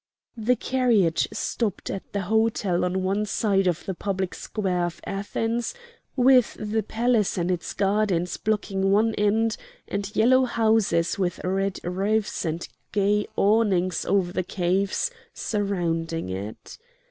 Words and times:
The 0.35 0.55
carriage 0.55 1.27
stopped 1.31 1.91
at 1.91 2.11
the 2.11 2.21
hotel 2.21 2.83
on 2.83 3.03
one 3.03 3.23
side 3.27 3.67
of 3.67 3.85
the 3.85 3.93
public 3.93 4.33
square 4.33 4.85
of 4.87 4.99
Athens, 5.05 5.75
with 6.15 6.55
the 6.59 6.81
palace 6.81 7.37
and 7.37 7.51
its 7.51 7.71
gardens 7.75 8.37
blocking 8.37 8.89
one 8.89 9.13
end, 9.13 9.57
and 9.87 10.11
yellow 10.15 10.45
houses 10.45 11.19
with 11.19 11.39
red 11.43 11.79
roofs, 11.83 12.45
and 12.45 12.67
gay 12.91 13.27
awnings 13.35 14.03
over 14.03 14.33
the 14.33 14.41
cafes, 14.43 15.11
surrounding 15.35 16.29
it. 16.29 16.79